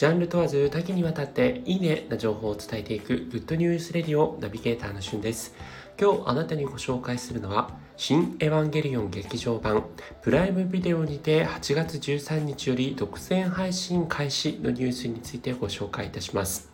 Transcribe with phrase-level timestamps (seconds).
[0.00, 5.54] ジャンル問わず多岐にわたっていいねな情報を伝えていくグッドニュースレディオナビゲーターのしゅんです。
[6.00, 9.84] 今日あなたにご紹介するのはシン・エヴァンゲリオン劇場版
[10.22, 16.70] プライムビデオにて8月13日より独占配信開始のニュースについてご紹介いたします。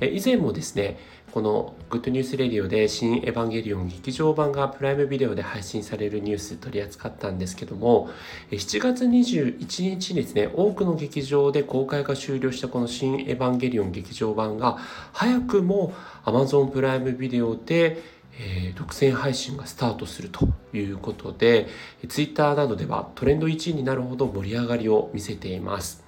[0.00, 0.98] 以前もですね
[1.32, 8.08] このグッドニュースレディオでシン・エヴァンゲリオン劇場版がプライムビデオで配信されるニュース取り扱ったんですけども
[8.50, 14.78] 7月21日にですね多くの劇場で公開が終了したこの新エヴァンゲリオン劇場版が
[15.12, 15.92] 早くも
[16.24, 21.68] Amazon プライムビデオでえ、独占配信がスタートするということで
[22.08, 26.03] Twitter などではトレンド1位になるほど盛り上がりを見せています。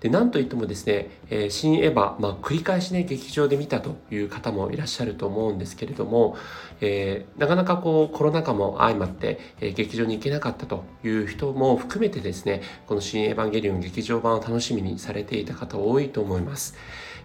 [0.00, 6.36] でなんといってもですね、えー、新エヴァ、まあ、繰り返しね劇場で見たという方もいらっしゃると思うんですけれども、
[6.80, 16.76] えー、なかなかこうコロナ禍も相まって、えー、劇場に行けなかったという人も含めてですねこの「新エヴァンゲリオン」劇場版を楽しみにされていた方多いと思います。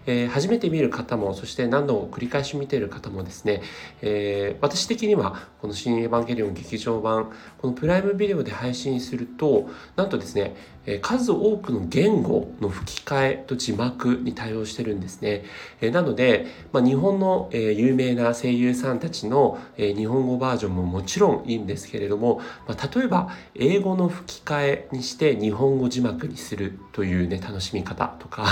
[0.06, 3.62] えー、初めて見る方もそして何度も繰り返し見ている方もですね、
[4.02, 7.30] えー、私的にはこの「新エヴァンゲリオン劇場版」
[7.60, 15.44] このプライムビデオで配信するとなんとですねえ数多くの言語の吹き替えと字幕に対応してるんですね。
[15.80, 28.42] えなので、まあ、日本の、え有名な声優さんたちの、え日本語バージョンももちろんいいんですけれども、まあ、例えば英語の吹き替えにして日本語字幕にするというね楽しみ方とか、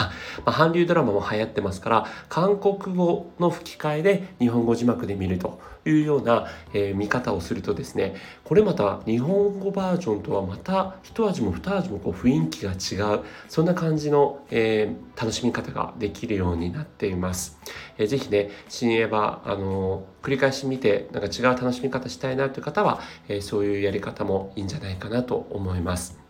[0.44, 17.58] まあ、韓流ドラマも流行ってますから韓国語の吹き替えで日本語字幕で見るというような、えー、見方をするとですねこれまた日本語バージョンとはまた一味も二味もこう雰囲気が違うそんな感じの、えー、楽しみ方ができるようになっています。
[17.98, 26.21] えー、ぜひね新エヴァあの繰り返し見てなんか違う楽しみ方したいなという方は、えー、そういうやり方もいいんじゃないかなと思います。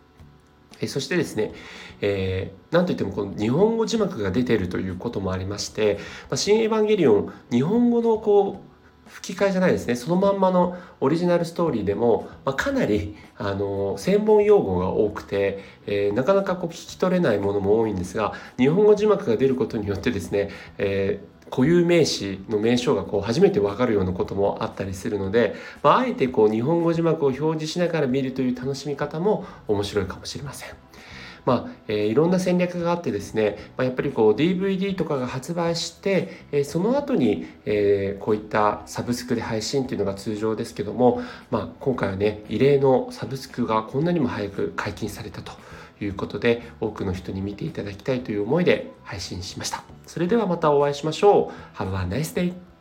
[0.83, 1.53] えそしてですね、
[2.01, 5.99] えー、なんといってもこの日本語字幕が出ているということもありまして、
[6.29, 8.72] まあ、新エヴァンゲリオン日本語のこう
[9.07, 30.71] 吹き替えじゃないですねそのまんまのオリジナルストーリーでも、まあ、かなりあの専門用語が多くて、えー、なかなかこう聞き取れないものも多いんですが日本語字幕が出ることによってですね、えー、固有名詞の名称がこう初めて分かるようなこともあったりするので、まあ、あえてこう日本語字幕を表示しながら見るという楽しみ方も面白いかもしれません。
[31.45, 45.53] まあえー、いろんな戦略があってですね、まあ、やっぱりこう DVD とかが発売して、えー、その後に、えー、こういったサブスクで配信っていうのが通常ですけども、まあ、今回はね異例のサブスクがこんなにも早く解禁されたと
[46.01, 49.85] いうことで多くの人に見ていただきたいという思いで配信しました。
[50.07, 51.77] それではまたお会いしましょう。
[51.77, 52.72] Have a nice day!